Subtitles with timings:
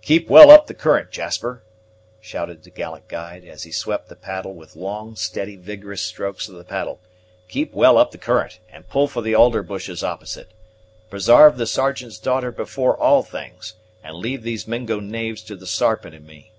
[0.00, 1.62] "Keep well up the current, Jasper,"
[2.18, 6.54] shouted the gallant guide, as he swept the water with long, steady, vigorous strokes of
[6.54, 6.98] the paddle;
[7.46, 10.50] "keep well up the current, and pull for the alder bushes opposite.
[11.10, 16.14] Presarve the Sergeant's daughter before all things, and leave these Mingo knaves to the Sarpent
[16.14, 16.52] and me."